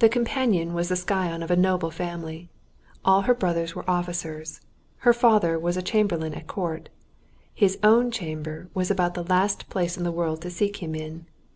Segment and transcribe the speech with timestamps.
[0.00, 2.48] The companion was the scion of a noble family.
[3.04, 4.60] All her brothers were officers.
[5.06, 6.88] Her father was a Chamberlain at Court;
[7.54, 11.26] his own chamber was about the last place in the world to seek him in.